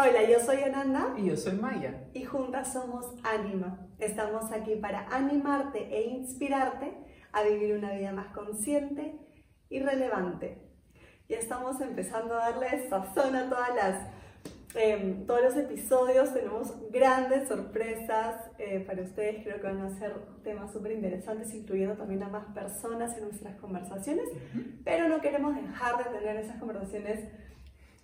[0.00, 1.12] Hola, yo soy Ananda.
[1.16, 2.04] Y yo soy Maya.
[2.14, 3.88] Y juntas somos Anima.
[3.98, 6.94] Estamos aquí para animarte e inspirarte
[7.32, 9.18] a vivir una vida más consciente
[9.68, 10.62] y relevante.
[11.28, 14.06] Ya estamos empezando a darle sazón a todas las,
[14.76, 16.32] em, todos los episodios.
[16.32, 19.42] Tenemos grandes sorpresas eh, para ustedes.
[19.42, 23.56] Creo que van a ser temas súper interesantes, incluyendo también a más personas en nuestras
[23.56, 24.28] conversaciones.
[24.84, 27.18] Pero no queremos dejar de tener esas conversaciones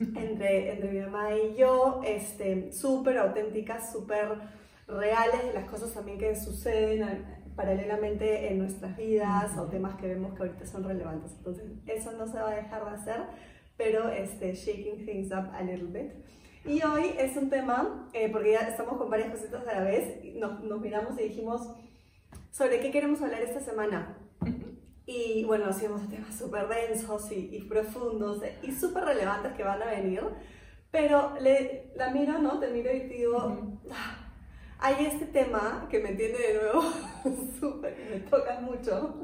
[0.01, 4.39] entre, entre mi mamá y yo, este, súper auténticas, súper
[4.87, 7.25] reales las cosas también que suceden
[7.57, 11.33] paralelamente en nuestras vidas o temas que vemos que ahorita son relevantes.
[11.39, 13.21] Entonces, eso no se va a dejar de hacer,
[13.77, 16.13] pero este, shaking things up a little bit.
[16.67, 20.25] Y hoy es un tema, eh, porque ya estamos con varias cositas a la vez,
[20.35, 21.69] nos, nos miramos y dijimos,
[22.51, 24.17] ¿sobre qué queremos hablar esta semana?
[25.07, 30.23] Y bueno, hacíamos temas súper densos y, profundos y súper relevantes que van a venir.
[30.91, 32.59] Pero le, la miro, ¿no?
[32.59, 34.33] Te miro y te digo, ah,
[34.79, 36.83] hay este tema que me entiende de nuevo
[37.61, 39.15] súper, me toca mucho.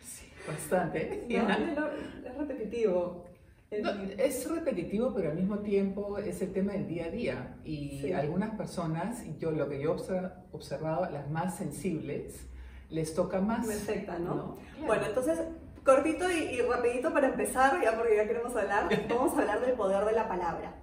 [0.00, 1.26] Sí, bastante.
[1.28, 3.24] es repetitivo.
[3.70, 7.56] es repetitivo, pero al mismo tiempo es el tema del día a día.
[7.64, 12.46] Y algunas personas, yo lo que yo he observado, las más sensibles,
[12.94, 13.66] les toca más.
[13.66, 14.56] Perfecta, ¿no?
[14.86, 15.40] Bueno, entonces,
[15.84, 20.04] cortito y, rapidito para empezar, ya porque ya queremos hablar, vamos a hablar del poder
[20.04, 20.80] de la palabra.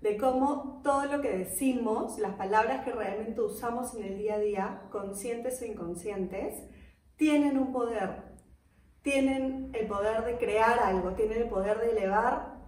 [0.00, 4.38] De cómo todo lo que decimos, las palabras que realmente usamos en el día a
[4.38, 6.54] día, conscientes o inconscientes,
[7.16, 8.22] tienen un poder.
[9.02, 12.58] Tienen el poder de crear algo, tienen el poder de elevar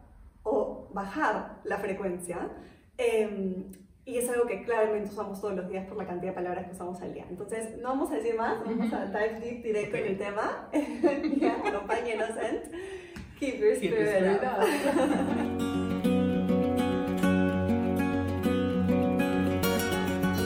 [0.42, 2.50] o bajar la frecuencia.
[2.96, 3.70] Em,
[4.04, 6.72] y es algo que claramente usamos todos los días por la cantidad de palabras que
[6.72, 7.26] usamos al día.
[7.28, 10.68] Entonces, no vamos a decir más, vamos a dive deep directo en el tema.
[11.38, 12.72] ya, acompaña Innocent.
[13.38, 14.64] Keep your spirit up.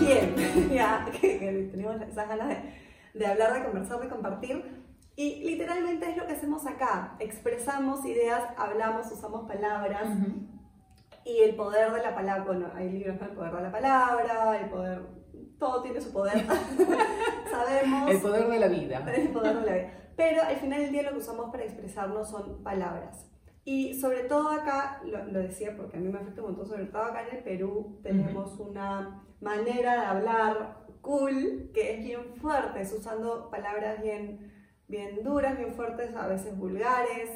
[0.00, 0.34] Bien,
[0.70, 2.58] ya que, tenemos esas ganas de,
[3.18, 4.84] de hablar, de conversar, de compartir.
[5.16, 7.16] Y literalmente es lo que hacemos acá.
[7.20, 10.08] Expresamos ideas, hablamos, usamos palabras
[11.24, 14.60] y el poder de la palabra, bueno, hay libros con el poder de la palabra,
[14.60, 15.02] el poder,
[15.58, 16.44] todo tiene su poder,
[17.50, 18.10] sabemos.
[18.10, 19.12] El poder de la vida.
[19.14, 19.92] El poder de la vida.
[20.16, 23.30] Pero al final del día lo que usamos para expresarnos son palabras.
[23.64, 27.02] Y sobre todo acá, lo, decía porque a mí me afecta un montón, sobre todo
[27.02, 32.92] acá en el Perú tenemos una manera de hablar cool que es bien fuerte, es
[32.92, 34.52] usando palabras bien,
[34.86, 37.30] bien duras, bien fuertes, a veces vulgares.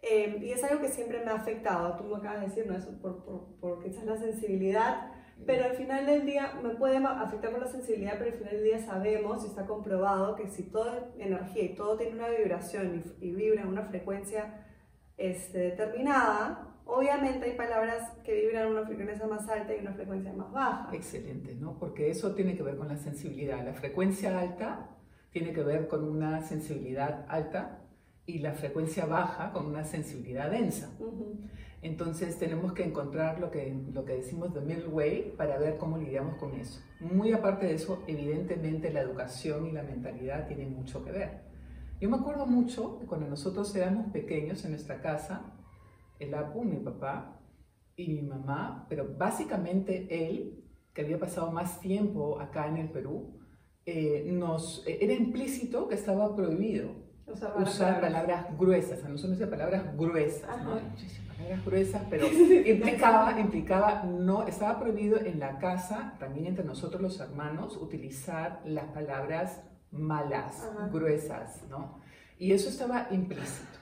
[0.00, 1.96] Em, y es algo que siempre me ha afectado.
[1.96, 5.12] Tú me acabas de decir, no es por, por, por quizás la sensibilidad,
[5.46, 8.64] pero al final del día me puede afectar por la sensibilidad, pero al final del
[8.64, 13.02] día sabemos y está comprobado que si todo es energía y todo tiene una vibración
[13.20, 14.66] y, vibra en una frecuencia
[15.16, 20.32] este, determinada, obviamente hay palabras que vibran en una frecuencia más alta y una frecuencia
[20.32, 20.90] más baja.
[20.92, 21.78] Excelente, ¿no?
[21.78, 23.64] Porque eso tiene que ver con la sensibilidad.
[23.64, 24.90] La frecuencia alta
[25.30, 27.87] tiene que ver con una sensibilidad alta
[28.28, 30.94] y la frecuencia baja con una sensibilidad densa.
[31.80, 35.96] Entonces tenemos que encontrar lo que, lo que decimos de middle way para ver cómo
[35.96, 36.78] lidiamos con eso.
[37.00, 41.40] Muy aparte de eso, evidentemente la educación y la mentalidad tienen mucho que ver.
[42.02, 45.54] Yo me acuerdo mucho que cuando nosotros éramos pequeños en nuestra casa,
[46.18, 47.40] el Apu, mi papá
[47.96, 53.40] y mi mamá, pero básicamente él, que había pasado más tiempo acá en el Perú,
[53.86, 60.64] eh, nos, era implícito que estaba prohibido usar palabras gruesas, a nosotros nos palabras gruesas,
[60.64, 60.80] ¿no?
[61.28, 62.26] palabras gruesas, pero
[62.66, 68.86] implicaba, implicaba, no, estaba prohibido en la casa, también entre nosotros los hermanos, utilizar las
[68.86, 72.00] palabras malas, gruesas, ¿no?
[72.38, 73.78] Y eso estaba implícito.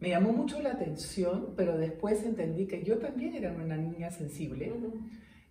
[0.00, 4.72] Me llamó mucho la atención, pero después entendí que yo también era una niña sensible.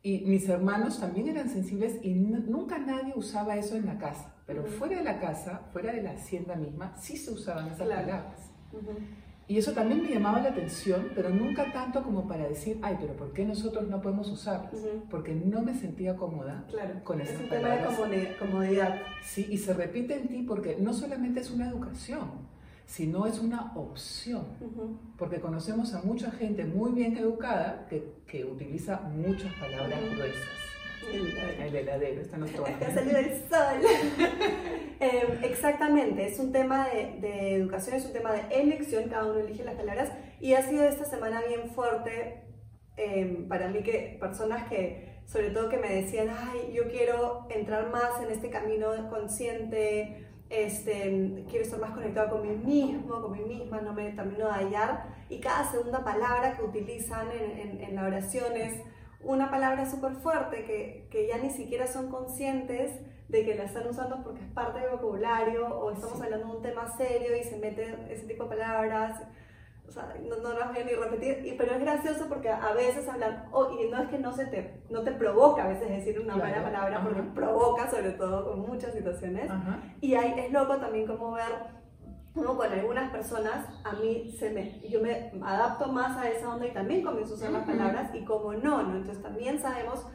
[0.02, 4.34] Y mis hermanos también eran sensibles y nunca nadie usaba eso en la casa.
[4.52, 8.52] Pero fuera de la casa, fuera de la hacienda misma, sí se usaban esas palabras.
[9.48, 13.14] Y eso también me llamaba la atención, pero nunca tanto como para decir, ay, pero
[13.18, 14.74] ¿por qué nosotros no podemos usarlas?
[15.10, 16.66] Porque no me sentía cómoda
[17.04, 17.92] con esas palabras.
[17.92, 19.02] Es un tema de comodidad.
[19.22, 22.30] Sí, y se repite en ti porque no solamente es una educación,
[22.86, 24.46] sino es una opción.
[25.18, 30.71] Porque conocemos a mucha gente muy bien educada que, que utiliza muchas palabras gruesas.
[31.10, 33.82] El, heladero, está nos Ha salido el sol.
[35.00, 39.40] eh, exactamente, es un tema de, de, educación, es un tema de elección, cada uno
[39.40, 42.52] elige las palabras y ha sido esta semana bien fuerte
[42.98, 47.90] eh, para mí que personas que, sobre todo que me decían, ay, yo quiero entrar
[47.90, 53.44] más en este camino consciente, este, quiero estar más conectado con mí mismo, con mí
[53.44, 55.06] misma, no me termino de hallar.
[55.30, 58.74] Y cada segunda palabra que utilizan en, en, la oración es
[59.24, 63.88] una palabra súper fuerte que, que, ya ni siquiera son conscientes de que la están
[63.88, 67.58] usando porque es parte del vocabulario o estamos hablando de un tema serio y se
[67.58, 69.22] meten ese tipo de palabras
[69.92, 72.72] o sea, no, no las voy a ni repetir, y, pero es gracioso porque a
[72.74, 75.90] veces hablan, oh, y no es que no, se te, no te provoca a veces
[75.90, 79.52] decir una mala palabra, porque provoca sobre todo con muchas situaciones,
[80.00, 81.81] y ahí es loco también como ver
[82.34, 86.68] como con algunas personas a mí se me, yo me adapto más a esa onda
[86.68, 88.98] y también comienzo a usar las palabras y como no, ¿no?
[88.98, 90.06] Entonces también sabemos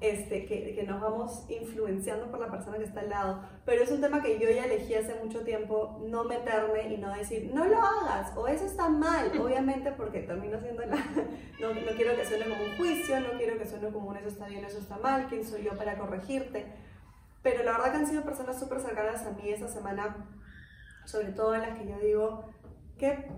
[0.00, 3.40] este, que, que, nos vamos influenciando por la persona que está al lado.
[3.64, 7.14] Pero es un tema que yo ya elegí hace mucho tiempo, no meterme y no
[7.14, 10.96] decir, no lo hagas, o eso está mal, obviamente porque termino siendo la...
[11.60, 14.28] No, no quiero que suene como un juicio, no quiero que suene como un eso
[14.28, 16.66] está bien, eso está mal, quién soy yo para corregirte.
[17.42, 20.28] Pero la verdad que han sido personas súper cercanas a mí esa semana,
[21.06, 22.44] sobre todo en las que yo digo
[22.98, 23.30] que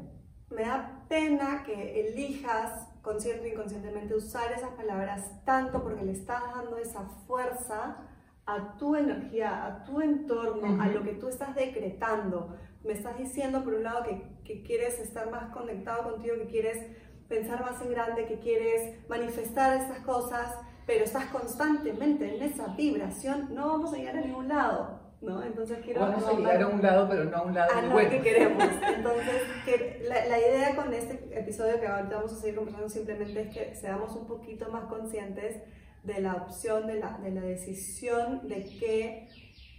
[0.51, 6.43] me da pena que elijas consciente o inconscientemente usar esas palabras tanto porque le estás
[6.55, 7.97] dando esa fuerza
[8.47, 12.57] a tu energía, a tu entorno, a lo que tú estás decretando.
[12.83, 16.79] Me estás diciendo, por un lado, que, que, quieres estar más conectado contigo, que quieres
[17.29, 20.55] pensar más en grande, que quieres manifestar estas cosas,
[20.87, 25.08] pero estás constantemente en esa vibración, no vamos a llegar a ningún lado.
[25.21, 25.43] ¿No?
[25.43, 26.01] Entonces quiero...
[26.01, 28.65] Vamos a llegar a un lado, pero no a un lado ah, no, que queremos.
[28.97, 33.41] Entonces, que la, la, idea con este episodio que ahorita vamos a seguir conversando simplemente
[33.41, 35.63] es que seamos un poquito más conscientes
[36.05, 39.29] de la opción, de la, de la decisión de qué,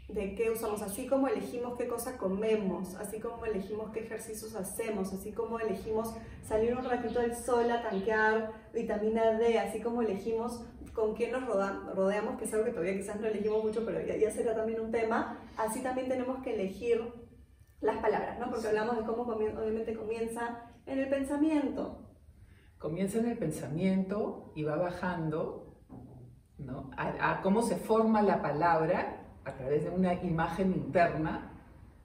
[0.10, 5.14] de qué usamos, así como elegimos qué cosa comemos, así como elegimos qué ejercicios hacemos,
[5.14, 6.14] así como elegimos
[6.44, 10.66] salir un ratito del sol a tanquear vitamina D, así como elegimos
[11.00, 14.16] con quién nos rodeamos, que es algo que todavía quizás no elegimos mucho, pero ya,
[14.18, 17.02] ya será también un tema, así también tenemos que elegir
[17.82, 18.50] las palabras, ¿no?
[18.50, 22.06] Porque hablamos de cómo obviamente comienza en el pensamiento.
[22.78, 25.78] Comienza en el pensamiento y va bajando,
[26.58, 26.90] ¿no?
[26.98, 31.54] A, cómo se forma la palabra a través de una imagen interna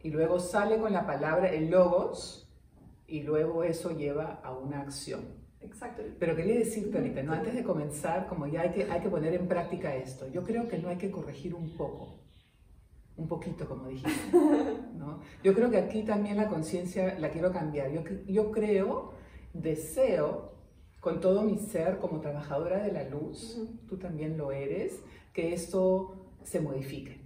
[0.01, 2.53] y luego sale con la palabra, el logos,
[3.07, 5.44] y luego eso lleva a una acción.
[5.65, 6.03] Exacto.
[6.19, 7.33] Pero quería decirte ahorita, ¿no?
[7.33, 10.69] antes de comenzar, como ya hay que, hay que poner en práctica esto, yo creo
[10.69, 12.21] que no hay que corregir un poco,
[13.17, 14.33] un poquito, como dijiste.
[14.95, 15.21] ¿no?
[15.43, 17.91] Yo creo que aquí también la conciencia la quiero cambiar.
[17.91, 19.15] Yo, yo creo,
[19.53, 20.53] deseo,
[21.01, 25.03] con todo mi ser como trabajadora de la luz, tú también lo eres,
[25.33, 27.21] que esto se modifique.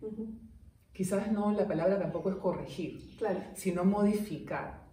[0.93, 3.41] Quizás no, la palabra tampoco es corregir, claro.
[3.55, 4.88] sino modificar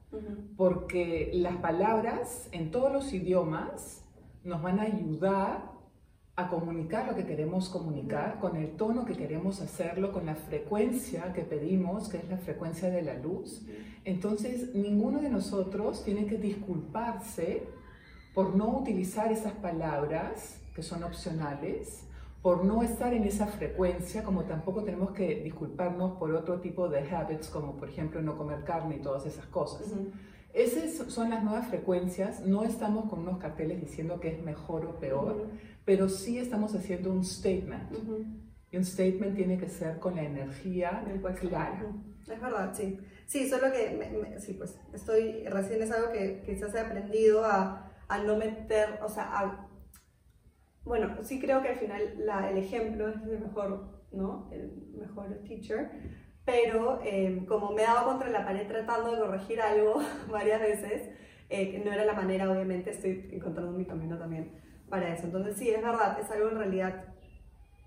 [0.57, 4.03] porque las palabras en todos los idiomas
[4.43, 5.75] nos van a ayudar
[6.37, 11.31] a comunicar lo que queremos comunicar, con el tono que queremos hacerlo, con la frecuencia
[11.31, 13.65] que pedimos, que es la frecuencia de la luz.
[14.03, 17.63] Entonces, ninguno de nosotros tiene que disculparse
[18.33, 22.04] por no utilizar esas palabras que son opcionales
[22.45, 26.99] por no estar en esa frecuencia, como tampoco tenemos que disculparnos por otro tipo de
[26.99, 29.91] habits, como por ejemplo no comer carne y todas esas cosas.
[30.53, 34.99] Esas son las nuevas frecuencias, no estamos con unos carteles diciendo que es mejor o
[34.99, 35.47] peor,
[35.85, 37.91] pero sí estamos haciendo un statement.
[38.69, 41.03] Y un statement tiene que ser con la energía
[41.39, 41.83] clara.
[42.31, 42.99] Es verdad, sí.
[43.25, 48.19] Sí, solo que, sí, pues estoy, recién es algo que quizás he aprendido a, a
[48.19, 49.64] no meter, o sea, a
[50.85, 52.01] bueno, sí creo que al final
[52.51, 54.49] el ejemplo es el mejor, ¿no?
[54.51, 55.89] El mejor teacher,
[56.45, 60.01] pero eh, como me he dado contra la pared tratando de corregir algo
[60.31, 61.09] varias veces,
[61.49, 64.51] eh, no era la manera, obviamente, estoy encontrando mi camino también
[64.89, 65.25] para eso.
[65.25, 67.05] Entonces sí, es verdad, es algo en realidad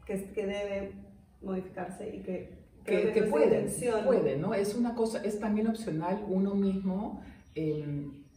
[0.05, 0.93] que, que debe
[1.41, 2.59] modificarse y que...
[2.85, 3.69] Que, que puede,
[4.07, 4.55] puede, ¿no?
[4.55, 7.23] Es una cosa, es también opcional uno mismo
[7.55, 8.28] eh, Mm,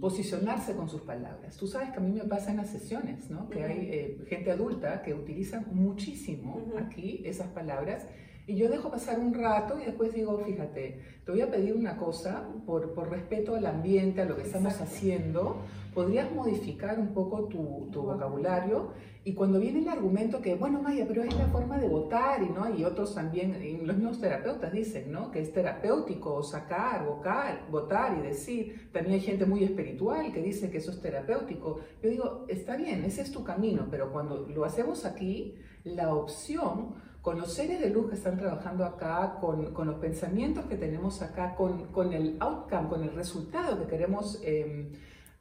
[0.00, 1.56] posicionarse con sus palabras.
[1.56, 3.48] Tú sabes que a mí me pasa en las sesiones, ¿no?
[3.48, 8.06] Que hay eh, gente adulta que utiliza muchísimo aquí esas palabras
[8.48, 11.96] y yo dejo pasar un rato y después digo, fíjate, te voy a pedir una
[11.96, 15.62] cosa por, por respeto al ambiente, a lo que estamos haciendo,
[15.92, 18.92] podrías modificar un poco tu, tu, vocabulario
[19.24, 22.50] y cuando viene el argumento que, bueno, Maya, pero es la forma de votar y,
[22.50, 22.72] ¿no?
[22.72, 25.32] y otros también, los mismos terapeutas dicen ¿no?
[25.32, 30.70] que es terapéutico sacar, votar, votar y decir, también hay gente muy espiritual que dice
[30.70, 31.80] que eso es terapéutico.
[32.00, 36.94] Yo digo, está bien, ese es tu camino, pero cuando lo hacemos aquí, la opción
[37.26, 41.22] con los seres de luz que están trabajando acá, con, con los pensamientos que tenemos
[41.22, 44.92] acá, con, con, el outcome, con el resultado que queremos em,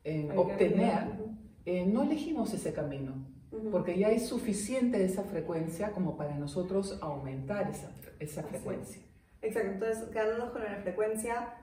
[0.03, 1.13] em, obtener,
[1.63, 3.27] eh, no elegimos ese camino,
[3.71, 9.03] porque ya es suficiente esa frecuencia como para nosotros aumentar esa, esa frecuencia.
[9.43, 11.53] Exacto, entonces quedándonos con la frecuencia,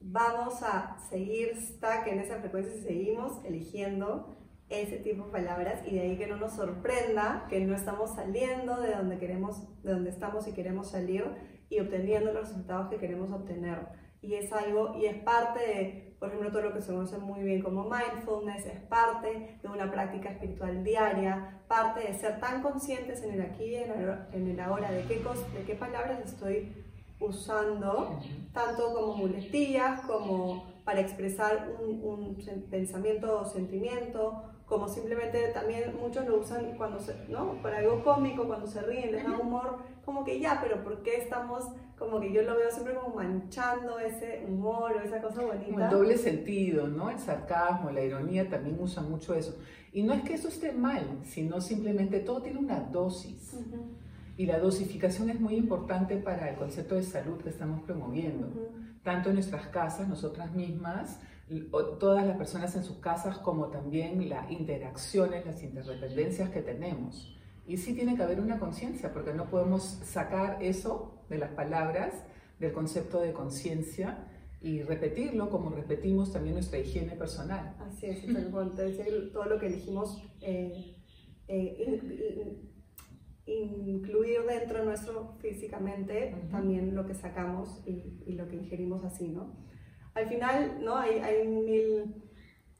[0.00, 4.36] vamos a seguir stack en esa frecuencia y seguimos eligiendo
[4.68, 8.80] ese tipo de palabras y de ahí que no nos sorprenda que no estamos saliendo
[8.80, 11.24] de donde queremos, de donde estamos y queremos salir
[11.68, 13.86] y obteniendo los resultados que queremos obtener.
[14.20, 17.42] Y es algo, y es parte de, por ejemplo, todo lo que se conoce muy
[17.42, 23.22] bien como mindfulness, es parte de una práctica espiritual diaria, parte de ser tan conscientes
[23.22, 26.72] en el aquí y en el ahora de qué, de qué palabras estoy
[27.20, 28.18] usando,
[28.52, 32.36] tanto como muletillas, como para expresar un, un
[32.70, 37.60] pensamiento o sentimiento, como simplemente también muchos lo usan cuando se, ¿no?
[37.62, 41.16] Para algo cómico, cuando se ríen, les da humor, como que ya, pero ¿por qué
[41.16, 41.64] estamos,
[41.98, 45.84] como que yo lo veo siempre como manchando ese humor o esa cosa bonita?
[45.84, 47.10] el doble sentido, ¿no?
[47.10, 49.56] El sarcasmo, la ironía también usan mucho eso.
[49.92, 53.54] Y no es que eso esté mal, sino simplemente todo tiene una dosis.
[54.36, 58.50] Y la dosificación es muy importante para el concepto de salud que estamos promoviendo,
[59.02, 61.20] tanto en nuestras casas, nosotras mismas,
[62.00, 67.36] todas las personas en sus casas, como también las interacciones, las interdependencias que tenemos.
[67.66, 72.12] Y sí tiene que haber una conciencia, porque no podemos sacar eso de las palabras,
[72.58, 74.26] del concepto de conciencia,
[74.60, 77.76] y repetirlo como repetimos también nuestra higiene personal.
[77.80, 78.24] Así es,
[79.32, 80.96] todo lo que elegimos eh,
[81.46, 82.73] eh,
[83.46, 89.52] incluir dentro nuestro físicamente, también lo que sacamos y, y, lo que ingerimos así, ¿no?
[90.14, 90.96] Al final, ¿no?
[90.96, 92.24] Hay, hay mil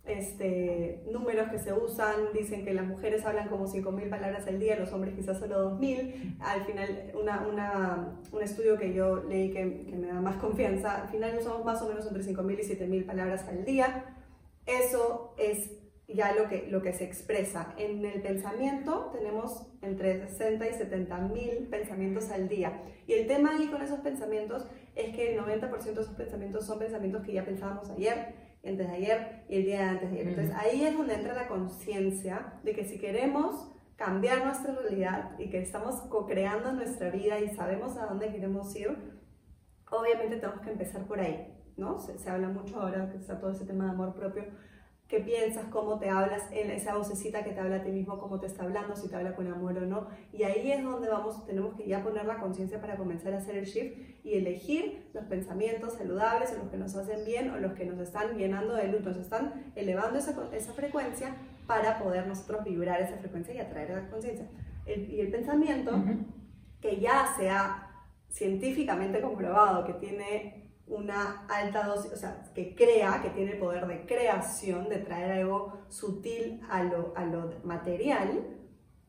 [0.06, 4.78] este, números que se usan, dicen que las mujeres hablan como 5.000 palabras al día,
[4.78, 6.36] los hombres quizás solo 2.000.
[6.40, 11.02] Al final, una, una, un estudio que yo leí que, que, me da más confianza,
[11.02, 14.04] al final usamos más o menos entre 5.000 y 7.000 palabras al día.
[14.66, 17.74] Eso es ya lo que, lo que se expresa.
[17.78, 22.82] En el pensamiento tenemos entre 60 y 70 mil pensamientos al día.
[23.06, 26.78] Y el tema ahí con esos pensamientos es que el 90% de esos pensamientos son
[26.78, 28.34] pensamientos que ya pensábamos ayer,
[28.64, 30.28] antes de ayer y el día antes de ayer.
[30.28, 35.50] Entonces ahí es donde entra la conciencia de que si queremos cambiar nuestra realidad y
[35.50, 38.90] que estamos co-creando nuestra vida y sabemos a dónde queremos ir,
[39.90, 41.50] obviamente tenemos que empezar por ahí.
[41.76, 41.98] ¿no?
[41.98, 44.44] Se, se habla mucho ahora que está todo ese tema de amor propio
[45.14, 48.40] qué piensas, cómo te hablas, en esa vocecita que te habla a ti mismo, cómo
[48.40, 50.08] te está hablando, si te habla con amor o no.
[50.32, 53.56] Y ahí es donde vamos, tenemos que ya poner la conciencia para comenzar a hacer
[53.56, 57.74] el shift y elegir los pensamientos saludables o los que nos hacen bien o los
[57.74, 61.36] que nos están llenando de luz, nos están elevando esa, esa frecuencia
[61.68, 64.48] para poder nosotros vibrar esa frecuencia y atraer esa conciencia.
[64.86, 65.92] y el pensamiento,
[66.80, 67.88] que ya se ha
[68.28, 73.86] científicamente comprobado que tiene una alta dosis, o sea, que crea, que tiene el poder
[73.86, 78.54] de creación, de traer algo sutil a lo, a lo material,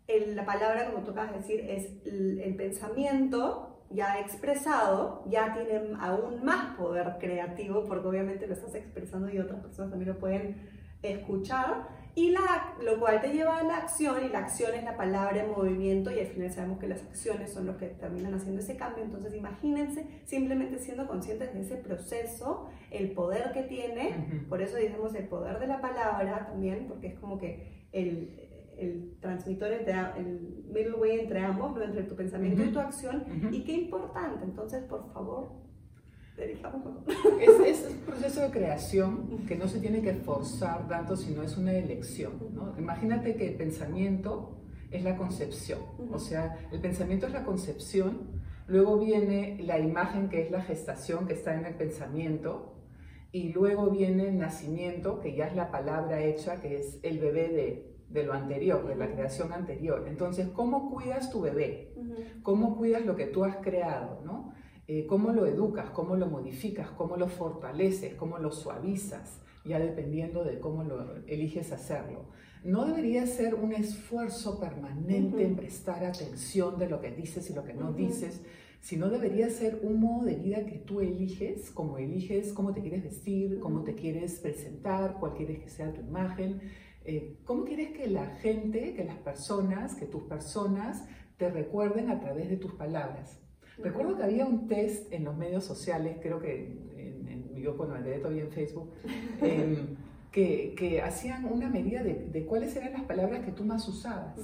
[0.08, 7.18] la palabra, como tú decir, es el, pensamiento ya expresado, ya tiene aún más poder
[7.20, 10.70] creativo, porque obviamente lo estás expresando y otras personas también lo pueden
[11.02, 14.96] escuchar, y la, lo cual te lleva a la acción, y la acción es la
[14.96, 18.62] palabra en movimiento, y al final sabemos que las acciones son los que terminan haciendo
[18.62, 19.04] ese cambio.
[19.04, 25.14] Entonces, imagínense simplemente siendo conscientes de ese proceso, el poder que tiene, por eso decimos
[25.14, 28.40] el poder de la palabra también, porque es como que el,
[28.78, 33.66] el transmisor entre el middle way entre ambos, entre tu pensamiento y tu acción, y
[33.66, 34.46] qué importante.
[34.46, 35.65] Entonces, por favor,
[36.38, 41.58] es, es, un proceso de creación que no se tiene que forzar tanto, sino es
[41.58, 42.34] una elección.
[42.54, 42.74] ¿no?
[42.78, 44.58] Imagínate que el pensamiento
[44.92, 45.80] es la concepción,
[46.12, 51.28] o sea, el pensamiento es la concepción, luego viene la imagen que es la gestación
[51.28, 52.76] que está en el pensamiento,
[53.32, 57.50] y luego viene el nacimiento, que ya es la palabra hecha, que es el bebé
[57.50, 60.06] de, de lo anterior, de la creación anterior.
[60.08, 61.94] Entonces, ¿cómo cuidas tu bebé?
[62.44, 64.22] ¿Cómo cuidas lo que tú has creado?
[64.24, 64.54] ¿no?
[64.88, 70.44] Eh, cómo lo educas, cómo lo modificas, cómo lo fortaleces, cómo lo suavizas, ya dependiendo
[70.44, 72.26] de cómo lo eliges hacerlo.
[72.64, 77.64] No debería ser un esfuerzo permanente en prestar atención de lo que dices y lo
[77.64, 78.44] que no dices,
[78.80, 83.04] sino debería ser un modo de vida que tú eliges, como eliges cómo te quieres
[83.04, 86.62] vestir, cómo te quieres presentar, cuál quieres que sea tu imagen,
[87.04, 91.04] eh, cómo quieres que la gente, que las personas, que tus personas
[91.38, 93.40] te recuerden a través de tus palabras.
[93.78, 97.96] Recuerdo que había un test en los medios sociales, creo que en, en yo bueno,
[98.02, 98.92] de todavía en Facebook,
[99.42, 99.98] em,
[100.32, 104.36] que, que, hacían una medida de, de, cuáles eran las palabras que tú más usabas.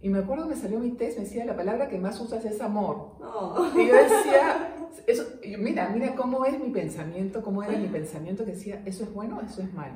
[0.00, 2.60] Y me acuerdo que salió mi test, me decía, la palabra que más usas es
[2.60, 3.16] amor.
[3.22, 3.70] Oh.
[3.74, 4.74] Y yo decía,
[5.06, 5.24] eso,
[5.58, 9.38] mira, mira cómo es mi pensamiento, cómo era mi pensamiento, que decía, ¿eso es bueno
[9.38, 9.94] o eso es malo?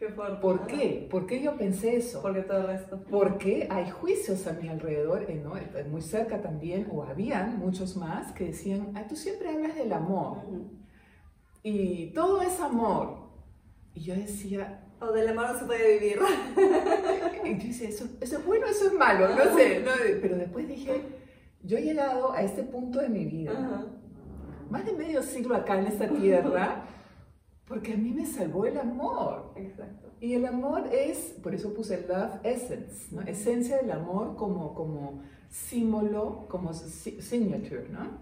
[0.00, 0.06] Qué.
[0.08, 1.06] ¿Por qué?
[1.10, 2.22] ¿Por qué yo pensé eso?
[2.22, 3.04] Porque todo el resto.
[3.10, 5.52] Porque hay juicios a mi alrededor, eh, ¿no?
[5.90, 10.38] muy cerca también, o habían muchos más que decían, ah, tú siempre hablas del amor.
[11.62, 13.28] Y todo es amor.
[13.94, 14.86] Y yo decía...
[15.00, 16.18] O del amor no se puede vivir.
[17.44, 19.28] y yo decía, ¿eso, ¿eso es bueno eso es malo?
[19.28, 19.84] No sé.
[20.22, 21.02] pero después dije,
[21.62, 23.86] yo he llegado a este punto de mi vida,
[24.70, 26.86] más de medio siglo acá en esta tierra,
[27.70, 29.52] porque a mí me salvó el amor.
[29.54, 30.10] Exacto.
[30.20, 33.22] Y el amor es, por eso puse love essence, ¿no?
[33.22, 38.18] Esencia del amor como, como símbolo, como signature, ¿no?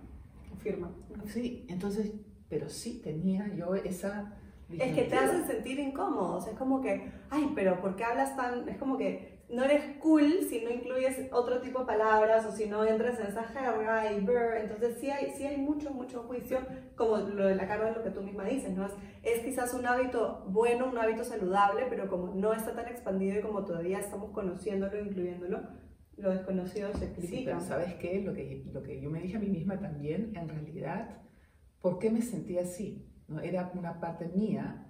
[0.59, 0.91] Firma.
[1.29, 2.13] Sí, entonces,
[2.51, 4.37] pero sí tenía yo esa
[4.69, 8.69] es que te hacen sentir incómodos, es como que, ay, pero ¿por qué hablas tan...?
[8.69, 12.67] Es como que no eres cool si no incluyes otro tipo de palabras o si
[12.67, 14.59] no entras en esa jerga y brr.
[14.61, 16.59] Entonces sí hay, sí hay mucho, mucho juicio,
[16.97, 18.87] como lo de la carga, lo que tú misma dices, ¿no?
[18.87, 23.39] Es, es quizás un hábito bueno, un hábito saludable, pero como no está tan expandido
[23.39, 25.63] y como todavía estamos conociéndolo, incluyéndolo,
[26.19, 27.37] lo desconocido se critica.
[27.37, 28.21] Sí, pero ¿sabes qué?
[28.21, 31.23] Lo que, lo que yo me dije a mí misma también, en realidad,
[31.81, 33.07] ¿por qué me sentía así?
[33.29, 33.41] ¿no?
[33.41, 34.85] Era una parte mía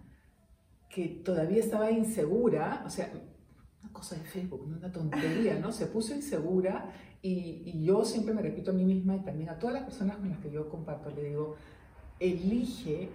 [0.89, 3.13] que todavía estaba insegura, o sea,
[3.89, 5.73] una cosa de Facebook, una tontería, ¿no?
[5.73, 6.93] Se puso insegura
[7.23, 10.19] y, y, yo siempre me repito a mí misma y también a todas las personas
[10.19, 11.57] con las que yo comparto, le digo,
[12.21, 13.09] elige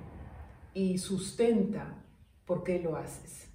[0.73, 2.03] y sustenta
[2.45, 3.49] por qué lo haces.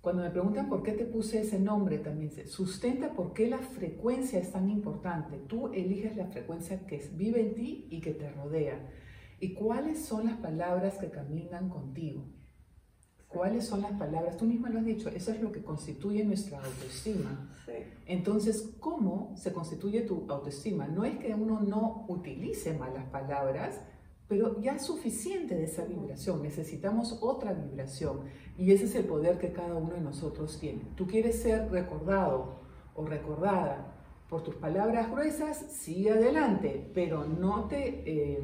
[0.00, 3.58] Cuando me preguntan por qué te puse ese nombre, también se sustenta por qué la
[3.58, 5.38] frecuencia es tan importante.
[5.48, 8.90] Tú eliges la frecuencia que vive en ti y que te rodea.
[9.40, 12.24] ¿Y cuáles son las palabras que caminan contigo?
[13.28, 14.38] ¿Cuáles son las palabras?
[14.38, 17.50] Tú misma lo has dicho, eso es lo que constituye nuestra autoestima.
[18.06, 20.88] Entonces, ¿cómo se constituye tu autoestima?
[20.88, 23.80] No es que uno no utilice malas palabras,
[24.28, 28.20] pero ya es suficiente de esa vibración, necesitamos otra vibración
[28.56, 30.82] y ese es el poder que cada uno de nosotros tiene.
[30.96, 32.60] Tú quieres ser recordado
[32.94, 33.94] o recordada
[34.28, 38.04] por tus palabras gruesas, sigue adelante, pero no te...
[38.06, 38.42] Eh,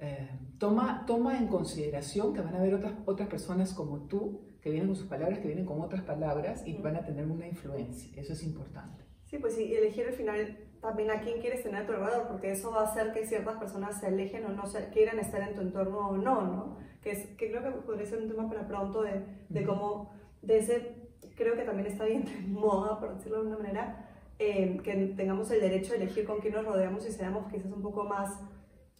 [0.00, 4.70] eh, toma, toma en consideración que van a haber otras, otras personas como tú que
[4.70, 8.10] vienen con sus palabras, que vienen con otras palabras y van a tener una influencia.
[8.20, 9.04] Eso es importante.
[9.26, 12.52] Sí, pues sí, elegir al final también a quién quieres tener a tu alrededor, porque
[12.52, 15.54] eso va a hacer que ciertas personas se alejen o no se, quieran estar en
[15.54, 16.76] tu entorno o no, ¿no?
[17.02, 20.58] Que, es, que creo que podría ser un tema para pronto de, de cómo, de
[20.58, 20.94] ese,
[21.36, 24.08] creo que también está bien de moda, por decirlo de alguna manera,
[24.38, 27.82] eh, que tengamos el derecho de elegir con quién nos rodeamos y seamos quizás un
[27.82, 28.40] poco más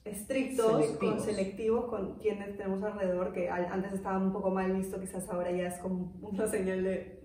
[0.05, 1.15] estrictos, selectivos.
[1.15, 5.51] con selectivos con quienes tenemos alrededor, que antes estaba un poco mal visto, quizás ahora
[5.51, 7.23] ya es como una señal de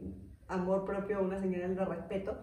[0.48, 2.38] amor propio, una señal de respeto.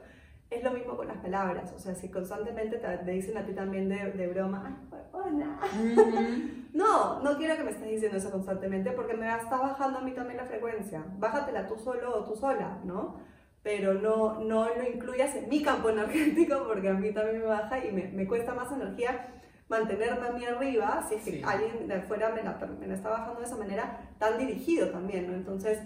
[0.50, 3.88] Es lo mismo con las palabras, o sea, si constantemente te, dicen a ti también
[3.88, 5.58] de, de broma, ay, hola.
[6.74, 10.12] no, no quiero que me estés diciendo eso constantemente porque me está bajando a mí
[10.12, 11.04] también la frecuencia.
[11.18, 13.16] Bájatela tú solo o tú sola, ¿no?
[13.62, 17.82] Pero no, no lo incluyas en mi campo energético porque a mí también me baja
[17.82, 19.41] y me, me cuesta más energía
[19.72, 23.40] mantenerme a mí arriba, si es que alguien de afuera me la, me está bajando
[23.40, 25.34] de esa manera, tan dirigido también, ¿no?
[25.34, 25.78] Entonces,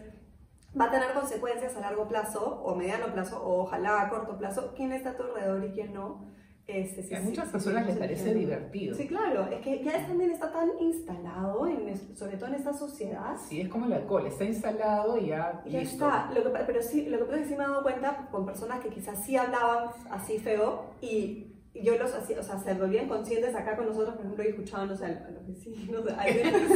[0.79, 4.75] va a tener consecuencias a largo plazo, o mediano plazo, o ojalá a corto plazo,
[4.77, 6.35] quién está a tu alrededor y quién no.
[6.67, 8.97] Este, a muchas personas les parece divertido.
[8.97, 13.37] Sí, claro, es que ya también está tan instalado, en, sobre todo en esta sociedad.
[13.49, 15.63] Sí, es como el alcohol, está instalado y ya.
[15.65, 17.85] Ya está, lo que, pero sí, lo que pasa es que sí me he dado
[17.85, 22.59] cuenta con personas que quizás sí hablaban así feo y yo los hacía, o sea,
[22.59, 26.05] se volvían conscientes acá con nosotros, por ejemplo, y escuchaban, o sea, a los vecinos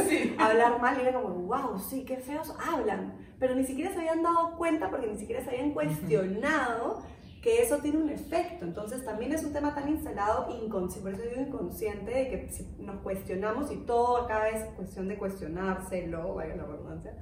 [0.09, 0.35] sí.
[0.37, 3.13] hablar mal y era como, wow, sí, qué feos hablan.
[3.39, 7.03] Pero ni siquiera se habían dado cuenta porque ni siquiera se habían cuestionado
[7.41, 8.65] que eso tiene un efecto.
[8.65, 12.63] Entonces también es un tema tan instalado, inconsciente, por eso digo inconsciente, de que si
[12.79, 17.15] nos cuestionamos y todo acá es cuestión de cuestionárselo, vaya la redundancia,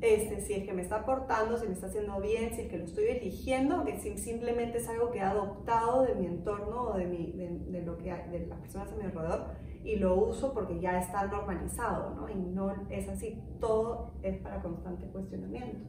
[0.00, 2.78] este, si es que me está aportando, si me está haciendo bien, si es que
[2.78, 7.06] lo estoy eligiendo, que simplemente es algo que he adoptado de mi entorno o de,
[7.06, 9.46] mi, de, lo que de las personas a mi alrededor
[9.84, 12.28] y lo uso porque ya está normalizado, ¿no?
[12.28, 15.88] Y no es así, todo es para constante cuestionamiento.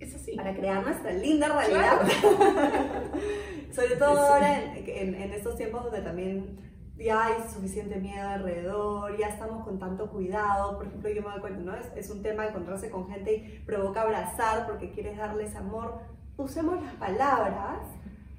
[0.00, 0.36] Es así.
[0.36, 2.02] Para crear nuestra linda realidad.
[3.72, 6.56] Sobre todo ahora en, en, estos tiempos donde también
[6.98, 10.76] ya hay suficiente miedo alrededor, ya estamos con tanto cuidado.
[10.76, 11.74] Por ejemplo, yo me doy cuenta, ¿no?
[11.74, 16.00] Es, es un tema encontrarse con gente y provoca abrazar porque quieres darles amor.
[16.36, 17.78] Usemos las palabras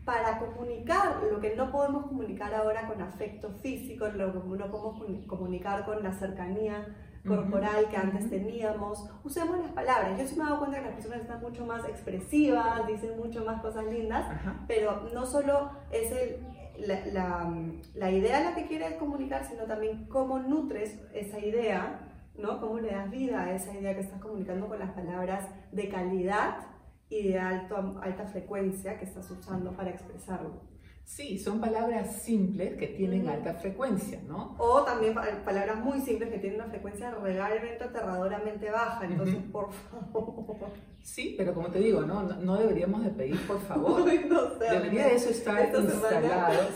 [0.05, 5.25] para comunicar lo que no podemos comunicar ahora con afecto físico, lo que no podemos
[5.27, 6.95] comunicar con la cercanía
[7.27, 9.07] corporal que antes teníamos.
[9.23, 10.19] Usemos las palabras.
[10.19, 13.45] Yo sí me he dado cuenta que las personas están mucho más expresivas, dicen mucho
[13.45, 14.25] más cosas lindas,
[14.67, 16.37] pero no solo es el,
[16.85, 17.53] la, la,
[17.95, 22.59] la, idea la que quieres comunicar, sino también cómo nutres esa idea ¿no?
[22.59, 26.67] ¿Cómo le das vida a esa idea que estás comunicando con las palabras de calidad
[27.09, 30.68] y de alto, alta frecuencia que estás usando para expresarlo?
[31.09, 34.55] Sí, son palabras simples que tienen alta frecuencia, ¿no?
[34.59, 40.69] O también palabras muy simples que tienen una frecuencia realmente aterradoramente baja, entonces, por favor.
[41.01, 44.01] Sí, pero como te digo, no, no, deberíamos de pedir por favor.
[44.29, 46.69] no sé, Debería eso estar instalado.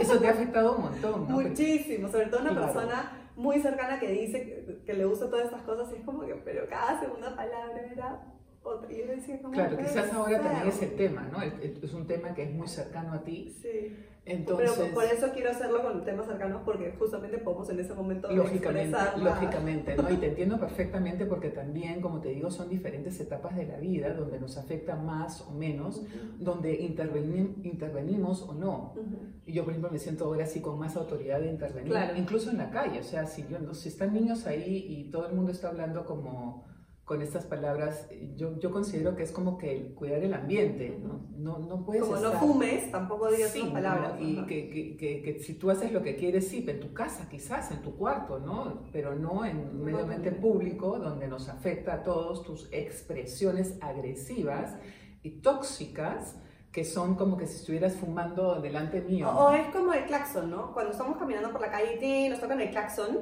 [0.00, 1.40] eso te ha afectado un montón, ¿no?
[1.42, 5.62] Muchísimo, sobre todo una persona muy cercana que dice que, que, le gusta todas estas
[5.62, 7.82] cosas y es como que, pero cada segunda palabra
[9.52, 11.42] Claro, quizás ahora también es el tema, ¿no?
[11.42, 13.54] Es un tema que es muy cercano a ti.
[13.60, 13.96] Sí.
[14.28, 18.30] Entonces, Pero por eso quiero hacerlo con temas cercanos, porque justamente podemos en ese momento
[18.30, 20.10] Lógicamente, lógicamente, ¿no?
[20.10, 24.12] Y te entiendo perfectamente porque también, como te digo, son diferentes etapas de la vida
[24.12, 26.02] donde nos afecta más o menos,
[26.38, 28.94] donde intervenimos o no.
[29.46, 32.58] Y yo, por ejemplo, me siento ahora sí con más autoridad de intervenir, incluso en
[32.58, 33.00] la calle.
[33.00, 36.66] O sea, si, yo, si están niños ahí y todo el mundo está hablando como
[37.08, 41.26] con estas palabras, yo, yo considero que es como que cuidar el ambiente, ¿no?
[41.38, 44.20] No, no puedes Como no fumes, tampoco digas sí, palabras.
[44.20, 47.70] Y que, que, que, si tú haces lo que quieres, sí, en tu casa quizás,
[47.70, 48.82] en tu cuarto, ¿no?
[48.92, 54.76] Pero no en un medio ambiente público donde nos afecta a todos tus expresiones agresivas
[55.22, 56.36] y tóxicas
[56.70, 59.30] que son como que si estuvieras fumando delante mío.
[59.30, 60.74] O, es como el claxon, ¿no?
[60.74, 63.20] Cuando estamos caminando por la calle y nos tocan el claxon,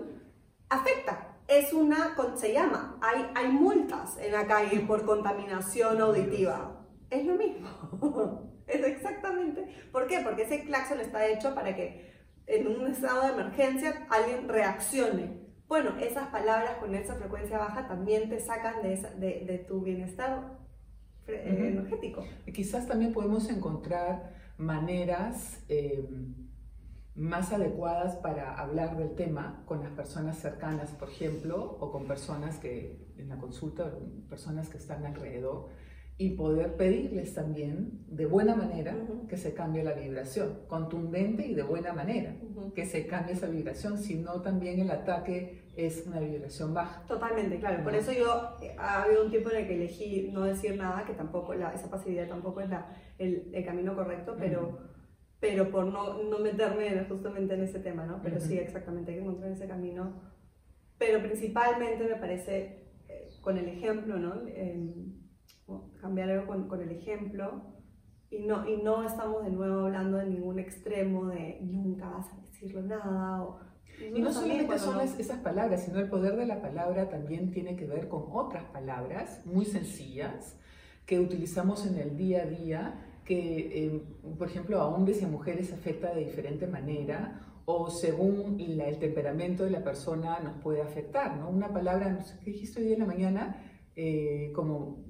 [0.68, 6.84] afecta es una, se llama, hay, hay multas en la calle por contaminación auditiva.
[7.10, 8.52] Es lo mismo.
[8.66, 9.66] es exactamente.
[9.92, 10.20] ¿Por qué?
[10.20, 12.14] Porque ese claxon está hecho para que
[12.46, 15.46] en un estado de emergencia alguien reaccione.
[15.68, 20.58] Bueno, esas palabras con esa frecuencia baja también te sacan de, de, tu bienestar
[21.26, 22.24] energético.
[22.52, 26.08] Quizás también podemos encontrar maneras eh,
[27.16, 32.58] más adecuadas para hablar del tema con las personas cercanas, por ejemplo, o con personas
[32.58, 33.90] que en la consulta,
[34.28, 35.68] personas que están alrededor,
[36.18, 38.96] y poder pedirles también de buena manera
[39.28, 42.34] que se cambie la vibración, contundente y de buena manera,
[42.74, 47.04] que se cambie esa vibración, si no también el ataque es una vibración baja.
[47.06, 47.84] Totalmente, claro.
[47.84, 51.12] Por eso yo, ha habido un tiempo en el que elegí no decir nada, que
[51.12, 54.95] tampoco, la, esa pasividad tampoco es la, el, el, camino correcto, pero
[55.40, 58.20] pero por no, no meterme justamente en ese tema, ¿no?
[58.22, 60.22] Pero sí, exactamente, hay que encontrar ese camino.
[60.98, 64.34] Pero principalmente me parece eh, con el ejemplo, ¿no?
[66.00, 67.74] cambiar algo con, con, el ejemplo.
[68.30, 72.40] Y no, y no estamos de nuevo hablando de ningún extremo de nunca vas a
[72.40, 73.42] decirlo nada.
[73.42, 73.60] O,
[74.14, 77.86] y no solamente son esas palabras, sino el poder de la palabra también tiene que
[77.86, 80.58] ver con otras palabras muy sencillas
[81.06, 84.00] que utilizamos en el día a día que, em,
[84.36, 89.64] por ejemplo, a hombres y a mujeres afecta de diferente manera o según el temperamento
[89.64, 91.50] de la persona nos puede afectar, ¿no?
[91.50, 93.62] Una palabra, no sé, ¿qué dijiste hoy en la mañana?
[93.96, 95.04] Eh, como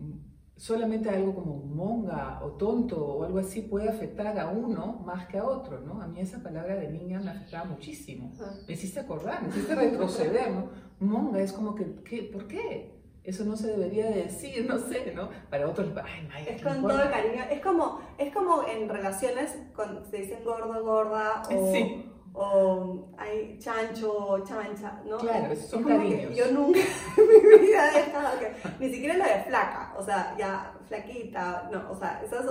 [0.56, 5.36] solamente algo como monga o tonto o algo así puede afectar a uno más que
[5.36, 6.00] a otro, ¿no?
[6.00, 8.32] A mí esa palabra de niña me afectaba muchísimo.
[8.66, 10.70] Me hiciste acordar, me hiciste retroceder, ¿no?
[10.98, 12.22] Monga es como que, ¿qué?
[12.32, 12.95] ¿por qué?
[13.26, 15.28] Eso no se debería decir, no sé, ¿no?
[15.50, 19.58] Para otros, ay, Maya, Es con todo el cariño, es como, es como en relaciones,
[19.74, 22.08] cuando se dicen gordo, gorda, o, sí.
[22.32, 25.18] o hay chancho, chancha, ¿no?
[25.18, 26.36] Claro, es, son cariños.
[26.36, 26.78] Yo nunca
[27.16, 31.68] en mi vida he dejado que, ni siquiera la de flaca, o sea, ya flaquita,
[31.72, 32.46] no, o sea, esas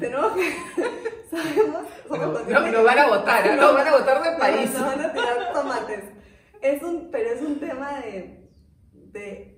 [0.00, 0.52] tenemos que,
[1.30, 3.56] sabemos, no, no, van a votar, ¿eh?
[3.56, 4.74] no, van a votar de país.
[4.74, 6.04] No, van a tirar tomates.
[6.60, 8.50] Es un, pero es un tema de,
[8.92, 9.55] de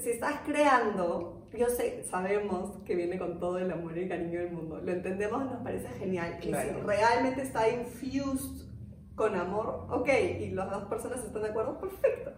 [0.00, 4.40] si estás creando, yo sé, sabemos que viene con todo el amor y el cariño
[4.40, 6.38] del mundo, lo entendemos, nos parece genial.
[6.40, 8.66] Y si realmente está infused
[9.14, 10.08] con amor, ok,
[10.40, 12.32] y las dos personas están de acuerdo, perfecto.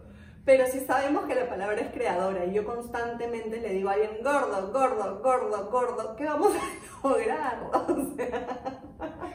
[0.45, 4.17] Pero si sabemos que la palabra es creadora y yo constantemente le digo a alguien
[4.21, 7.69] gordo, gordo, gordo, gordo, ¿qué vamos a lograr?
[7.73, 8.79] O sea...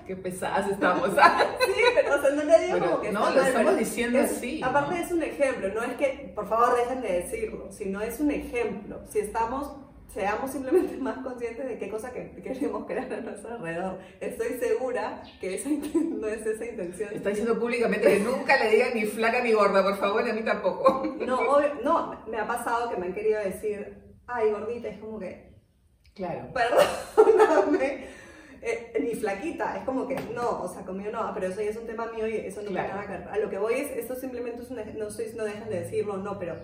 [0.07, 1.09] Qué pesadas estamos.
[1.66, 3.12] sí, pero o sea, no le digo como que...
[3.12, 4.62] No, lo estamos diciendo así.
[4.62, 8.31] Aparte es un ejemplo, no es que, por favor, dejen de decirlo, sino es un
[8.31, 9.01] ejemplo.
[9.09, 9.77] Si estamos
[10.12, 13.99] seamos simplemente más conscientes de qué cosa que queremos crear a nuestro alrededor.
[14.21, 17.11] Estoy segura que esa no es esa intención.
[17.12, 20.35] Está diciendo públicamente que nunca le digan ni flaca ni gorda, por favor, y a
[20.35, 21.14] mí tampoco.
[21.29, 25.53] No, no, me ha pasado que me han querido decir, ay, gordita, es como que...
[26.14, 26.49] Claro.
[26.53, 28.07] Perdóname.
[28.62, 31.77] Eh, ni flaquita, es como que no, o sea, conmigo no, pero eso ya es
[31.77, 34.62] un tema mío y eso no me nada A lo que voy es, esto simplemente
[34.62, 36.57] es un, no estoy, no dejan de decirlo, no, pero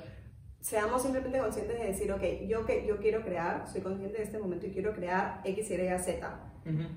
[0.65, 4.39] seamos simplemente conscientes de decir, ok, yo, que, yo quiero crear, soy consciente de este
[4.39, 6.41] momento y quiero crear X, Y, Z.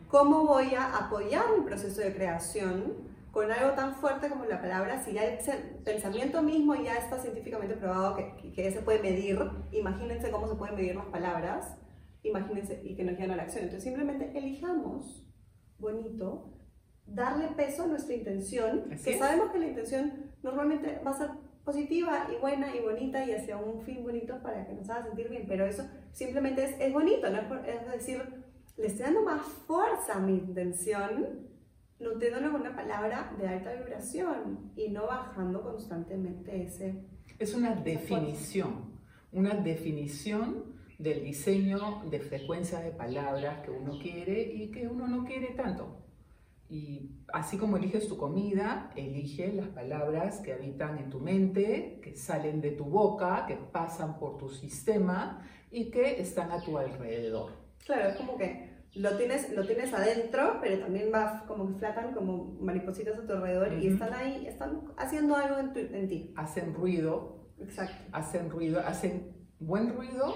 [0.07, 2.93] ¿Cómo voy a apoyar mi proceso de creación
[3.31, 5.37] con algo tan fuerte como la palabra, si ya el
[5.83, 9.37] pensamiento mismo ya está científicamente probado que, que se puede medir,
[9.73, 11.75] imagínense cómo se pueden medir las palabras,
[12.23, 13.65] imagínense, y que nos llevan a la acción.
[13.65, 15.27] Entonces simplemente elijamos,
[15.77, 16.53] bonito,
[17.05, 21.29] darle peso a nuestra intención, que sabemos que la intención normalmente va a ser
[21.67, 25.27] positiva y buena y bonita y hacia un fin bonito para que nos haga sentir
[25.27, 27.39] bien, pero eso simplemente es, es bonito, ¿no?
[27.65, 28.23] es decir,
[28.77, 31.45] le estoy dando más fuerza a mi intención
[31.99, 37.03] nutriéndolo con una palabra de alta vibración y no bajando constantemente ese...
[37.37, 38.93] Es una definición,
[39.33, 45.25] una definición del diseño de frecuencias de palabras que uno quiere y que uno no
[45.25, 46.06] quiere tanto.
[46.69, 52.15] Y así como eliges tu comida, elige las palabras que habitan en tu mente, que
[52.15, 57.51] salen de tu boca, que pasan por tu sistema y que están a tu alrededor.
[57.85, 62.13] Claro, es como que lo tienes, lo tienes adentro, pero también va como que flatan
[62.13, 66.33] como maripositas a tu alrededor y están ahí, están haciendo algo en, en, ti.
[66.35, 67.47] Hacen ruido.
[67.59, 67.95] Exacto.
[68.11, 70.35] Hacen ruido, hacen buen ruido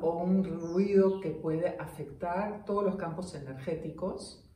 [0.00, 4.47] o un ruido que puede afectar todos los campos energéticos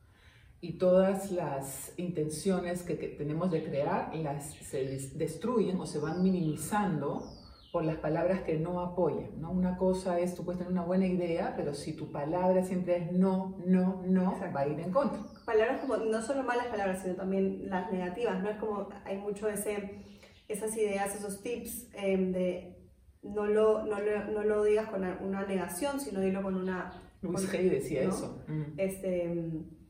[0.62, 4.85] y todas las intenciones que, que tenemos de crear las se
[5.16, 7.25] destruyen o se van minimizando
[7.72, 9.40] por las palabras que no apoyan.
[9.40, 9.51] ¿no?
[9.51, 13.11] Una cosa es, tú puedes tener una buena idea, pero si tu palabra siempre es
[13.11, 15.18] no, no, no, va a ir en contra.
[15.44, 18.48] Palabras como, no solo malas palabras, sino también las negativas, ¿no?
[18.48, 20.05] Es como, hay mucho ese,
[20.46, 22.79] esas ideas, esos tips em, de
[23.25, 27.03] no lo, no, lo, no lo digas con una negación, sino dilo con una...
[27.20, 28.44] Luis Hay decía eso.
[28.46, 28.79] Mm.
[28.79, 29.82] Este em,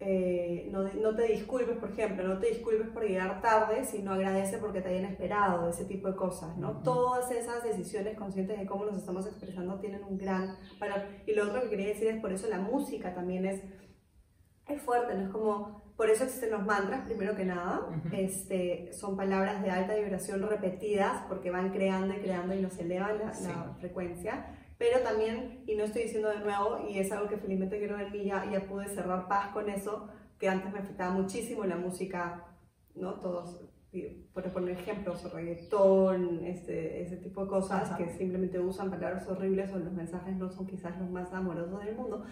[0.00, 4.58] eh, no, no, te disculpes, por ejemplo, no te disculpes por llegar tarde, sino agradece
[4.58, 6.82] porque te hayan esperado, ese tipo de cosas, ¿no?
[6.82, 11.00] Todas esas decisiones conscientes de cómo nos estamos expresando tienen un gran valor.
[11.26, 13.60] Y lo otro que quería decir es, por eso la música también es,
[14.68, 15.24] es fuerte, ¿no?
[15.24, 19.96] Es como, por eso existen los mantras, primero que nada, este, son palabras de alta
[19.96, 25.64] vibración repetidas, porque van creando y creando y nos elevan la, la frecuencia pero también,
[25.66, 28.48] y no estoy diciendo de nuevo, y es algo que felizmente quiero en mí, ya,
[28.50, 32.44] ya pude cerrar paz con eso, que antes me afectaba muchísimo la música,
[32.94, 33.14] ¿no?
[33.14, 33.60] Todos,
[34.32, 39.78] por poner ejemplos, reggaetón, este, ese tipo de cosas que simplemente usan palabras horribles o
[39.78, 42.24] los mensajes no son quizás los más amorosos del mundo.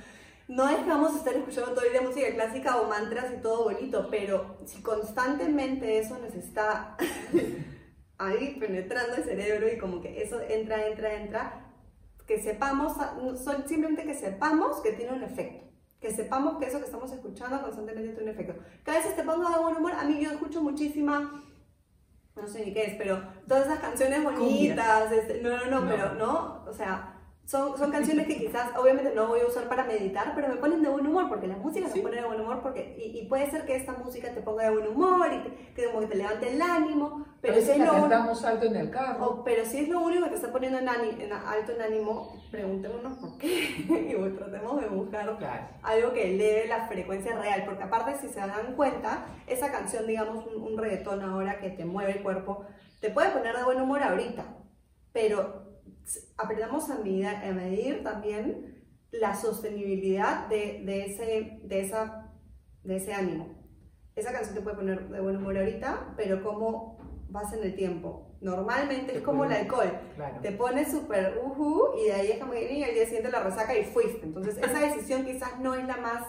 [0.47, 3.43] No es que vamos a estar escuchando todo el día música clásica o mantras y
[3.43, 6.97] todo bonito, pero si constantemente eso nos está
[8.19, 11.66] ahí penetrando el cerebro y como que eso entra, entra, entra,
[12.27, 12.95] que sepamos,
[13.43, 15.67] son simplemente que sepamos que tiene un efecto.
[16.01, 18.61] Que sepamos que eso que estamos escuchando constantemente tiene un efecto.
[18.83, 21.43] Cada vez te pongo de buen humor, a mí yo escucho muchísima,
[22.35, 26.15] no sé ni qué es, pero todas esas canciones bonitas, este, no, no, no, pero
[26.15, 27.16] no, o sea,
[27.47, 30.83] son, son canciones que quizás, obviamente, no voy a usar para meditar, pero me ponen
[30.83, 33.65] de buen humor, porque la música se pone de buen humor, porque, y, puede ser
[33.65, 36.61] que esta música te ponga de buen humor y que, como que te levante el
[36.61, 39.45] ánimo, pero si es lo alto en el carro.
[39.45, 43.17] pero si es lo único que te está poniendo en, en alto en ánimo, preguntémonos
[43.19, 45.39] por qué, y tratemos de buscar
[45.83, 50.45] algo que eleve la frecuencia real, porque aparte, si se dan cuenta, esa canción, digamos,
[50.49, 52.65] un, un reggaetón ahora que te mueve el cuerpo,
[53.01, 54.45] te puede poner de buen humor ahorita,
[55.13, 55.66] pero
[56.37, 62.33] aprendamos a medir, a medir también la sostenibilidad de, de, ese, de, esa,
[62.83, 63.57] de ese ánimo.
[64.15, 68.37] Esa canción te puede poner de buen humor ahorita, pero cómo vas en el tiempo.
[68.41, 69.91] Normalmente es como el alcohol.
[70.43, 73.77] Te pones súper uhu y de ahí es como y al día siguiente la resaca
[73.77, 74.25] y fuiste.
[74.25, 76.25] Entonces esa decisión quizás no es la más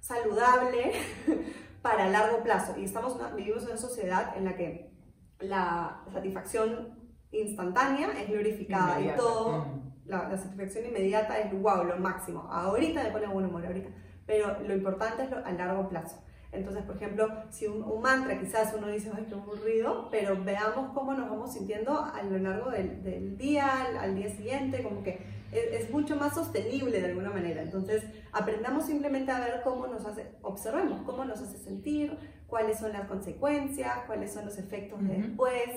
[0.00, 0.92] saludable
[1.82, 2.76] para largo plazo.
[2.76, 4.92] Y estamos, vivimos en una sociedad en la que
[5.40, 6.97] la satisfacción
[7.32, 9.66] instantánea es glorificada y todo,
[10.06, 12.48] la, satisfacción inmediata es wow, lo máximo.
[12.50, 13.90] Ahorita me pone buen humor, ahorita.
[14.26, 16.22] Pero lo importante es lo, a largo plazo.
[16.50, 21.12] Entonces, por ejemplo, si un, mantra quizás uno dice, ay, qué aburrido, pero veamos cómo
[21.12, 23.68] nos vamos sintiendo a lo largo del, del día,
[24.00, 25.20] al, día siguiente, como que
[25.52, 27.60] es, es, mucho más sostenible de alguna manera.
[27.60, 32.94] Entonces, aprendamos simplemente a ver cómo nos hace, observemos cómo nos hace sentir, cuáles son
[32.94, 35.68] las consecuencias, cuáles son los efectos de después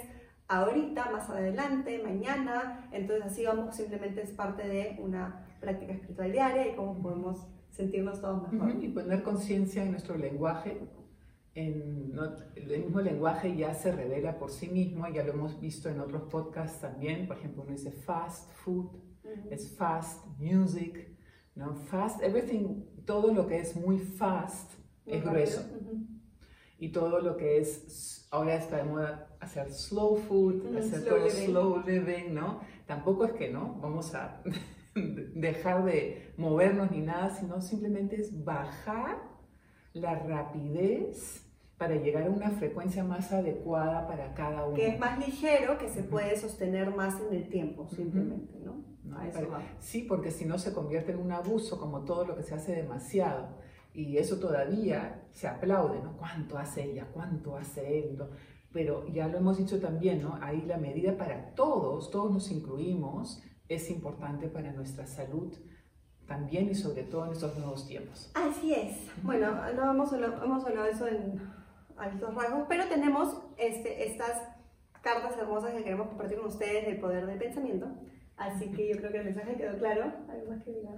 [0.51, 2.89] ahorita, más adelante, mañana.
[2.91, 8.19] Entonces así vamos, simplemente es parte de una práctica espiritual diaria y cómo podemos sentirnos
[8.19, 8.83] todos mejor.
[8.83, 10.79] Y poner conciencia en nuestro lenguaje.
[11.53, 12.13] En,
[12.55, 16.23] el mismo lenguaje ya se revela por sí mismo, ya lo hemos visto en otros
[16.23, 18.87] podcasts también, por ejemplo, uno dice fast food,
[19.49, 21.09] es fast music,
[21.55, 21.75] ¿no?
[21.75, 24.73] Fast, everything, todo lo que es muy fast
[25.05, 25.61] es grueso.
[26.81, 31.83] Y todo lo que es, ahora está de moda hacer slow food, hacer todo slow
[31.85, 32.59] living, ¿no?
[32.87, 33.77] Tampoco es que, ¿no?
[33.79, 34.41] Vamos a
[34.95, 39.19] dejar de movernos ni nada, sino simplemente es bajar
[39.93, 41.45] la rapidez
[41.77, 44.75] para llegar a una frecuencia más adecuada para cada uno.
[44.75, 48.83] Que es más ligero, que se puede sostener más en el tiempo, simplemente, ¿no?
[49.79, 52.75] sí, porque si no se convierte en un abuso, como todo lo que se hace
[52.75, 53.61] demasiado.
[53.93, 56.15] Y eso todavía se aplaude, ¿no?
[56.17, 57.07] ¿Cuánto hace ella?
[57.13, 58.17] ¿Cuánto hace él?
[58.71, 60.37] Pero ya lo hemos dicho también, ¿no?
[60.41, 65.53] Ahí la medida para todos, todos nos incluimos, es importante para nuestra salud
[66.25, 68.31] también y sobre todo en estos nuevos tiempos.
[68.33, 69.09] Así es.
[69.23, 71.41] Bueno, no hemos hablado, hemos hablado de eso en
[71.97, 74.41] altos rasgos, pero tenemos este, estas
[75.01, 77.87] cartas hermosas que queremos compartir con ustedes del poder del pensamiento.
[78.37, 80.11] Así que yo creo que el mensaje quedó claro.
[80.29, 80.91] ¿Algo más que diga?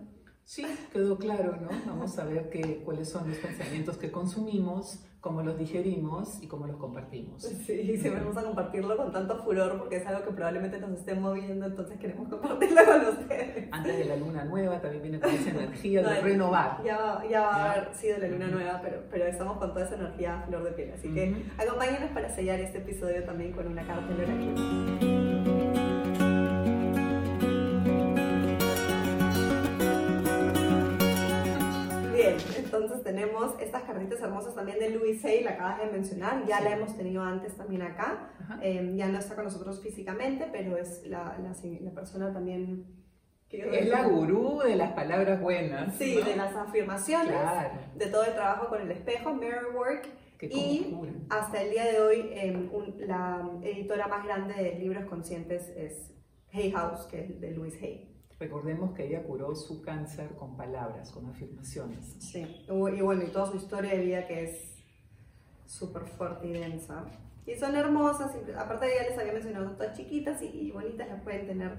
[0.45, 1.69] Sí, quedó claro, ¿no?
[1.85, 6.67] Vamos a ver que, cuáles son los pensamientos que consumimos, cómo los digerimos y cómo
[6.67, 7.43] los compartimos.
[7.43, 11.15] Sí, sí, vamos a compartirlo con tanto furor porque es algo que probablemente nos esté
[11.15, 13.69] moviendo, entonces queremos compartirlo con ustedes.
[13.71, 16.83] Antes de la luna nueva también viene con esa energía de renovar.
[16.83, 19.85] Ya va, ya va a haber sido la luna nueva, pero, pero estamos con toda
[19.85, 20.91] esa energía a flor de piel.
[20.91, 25.22] Así que acompáñenos para sellar este episodio también con una carta de oráculo.
[32.77, 36.71] Entonces tenemos estas cartitas hermosas también de Louis Hay, la acabas de mencionar, ya la
[36.71, 38.31] hemos tenido antes también acá,
[38.61, 42.85] em, ya no está con nosotros físicamente, pero es la, la, la persona también...
[43.49, 45.95] Es la gurú de las palabras buenas.
[45.95, 47.35] Sí, de las afirmaciones,
[47.93, 50.07] de todo el trabajo con el espejo, mirror work,
[50.41, 50.95] y
[51.29, 56.13] hasta el día de hoy em, la editora más grande de libros conscientes es
[56.51, 58.12] Hay House, que es de Louis Hay.
[58.43, 62.17] Recordemos que ella curó su cáncer con palabras, con afirmaciones.
[62.19, 64.83] Sí, y bueno, y toda su historia de vida que es
[65.65, 67.05] súper fuerte y densa.
[67.45, 71.71] Y son hermosas, aparte ella les había mencionado, todas chiquitas y, bonitas, las pueden tener.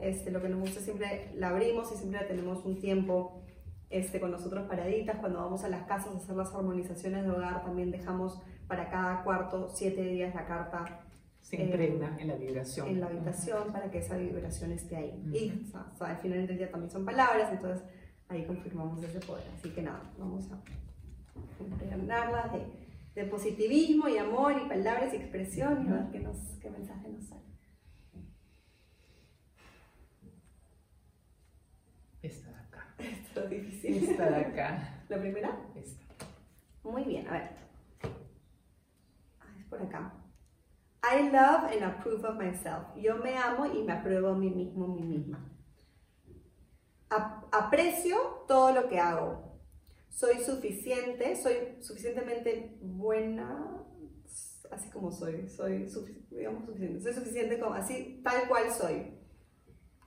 [0.00, 3.42] Este, lo que nos gusta siempre la abrimos y siempre tenemos un tiempo
[3.90, 5.18] este, con nosotros paraditas.
[5.18, 9.24] Cuando vamos a las casas a hacer las armonizaciones de hogar, también dejamos para cada
[9.24, 11.00] cuarto siete días la carta
[11.48, 12.88] se impregna en la vibración.
[12.88, 15.24] En la habitación para que esa vibración esté ahí.
[15.32, 17.82] Y al final del día también son palabras, entonces
[18.28, 19.44] ahí confirmamos ese poder.
[19.56, 20.60] Así que nada, vamos a
[21.62, 26.36] impregnarla de, de, positivismo y amor y palabras y expresión y a ver qué, nos,
[26.60, 27.40] qué mensaje nos sale.
[32.20, 32.94] Esta de acá.
[32.98, 34.10] Esto es difícil.
[34.10, 35.02] Esta de acá.
[35.08, 35.58] ¿La primera?
[35.74, 36.04] Esta.
[36.84, 37.50] Muy bien, a ver.
[39.40, 40.12] Ah, es por acá.
[41.02, 42.86] I love and approve of myself.
[42.96, 45.38] Yo me amo y me apruebo a mí mismo, a mí misma.
[47.50, 49.60] aprecio todo lo que hago.
[50.10, 53.84] Soy suficiente, soy suficientemente buena,
[54.70, 55.48] así como soy.
[55.48, 55.88] Soy,
[56.30, 57.00] digamos, suficiente.
[57.00, 59.18] Soy suficiente como así, tal cual soy.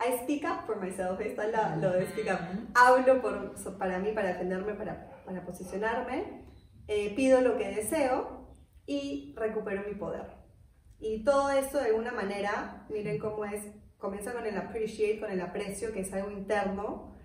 [0.04, 1.22] I speak up for myself.
[1.22, 2.40] está la, lo de speak up.
[2.76, 6.46] Hablo por, para mí, para defenderme, para, para posicionarme.
[6.88, 10.41] Eh, pido lo que deseo y recupero mi poder.
[11.02, 13.66] Y todo esto de alguna manera, miren cómo es,
[13.98, 17.16] comienza con el appreciate, con el aprecio, que es algo interno,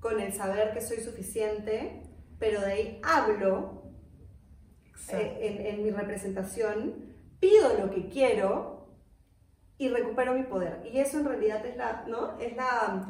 [0.00, 2.02] con el saber que soy suficiente,
[2.40, 3.84] pero de ahí hablo
[5.10, 8.88] eh, en, mi representación, pido lo que quiero
[9.78, 10.84] y recupero mi poder.
[10.92, 12.36] Y eso en realidad es la, ¿no?
[12.40, 13.06] Es la...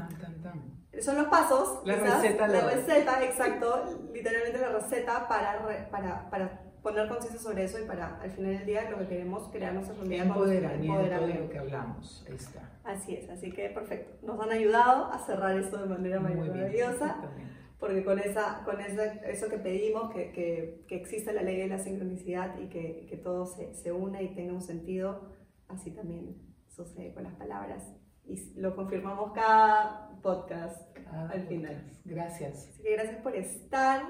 [1.01, 1.81] Son los pasos.
[1.87, 2.49] La receta.
[2.49, 4.11] La receta, exacto.
[4.13, 8.67] Literalmente la receta para, para, para poner conciencia sobre eso y para al final del
[8.67, 12.25] día lo que queremos crearnos es un empoderamiento, de lo que hablamos.
[12.29, 12.71] Está.
[12.85, 14.27] Así es, así que perfecto.
[14.27, 17.17] Nos han ayudado a cerrar esto de manera maravillosa.
[17.79, 21.69] porque con, esa, con esa, eso que pedimos, que, que, que exista la ley de
[21.69, 25.33] la sincronicidad y que, que todo se, se una y tenga un sentido,
[25.69, 26.37] así también
[26.69, 27.93] sucede con las palabras.
[28.25, 31.91] Y lo confirmamos cada podcast al final.
[32.05, 32.69] Gracias.
[32.69, 34.03] Así que gracias por estar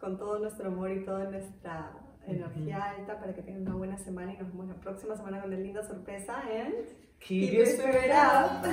[0.00, 1.92] con todo nuestro amor y toda nuestra
[2.26, 5.52] energía alta para que tengan una buena semana y nos vemos la próxima semana con
[5.52, 6.74] una linda sorpresa en
[7.20, 8.66] Keep, Keep Your Spirit Up.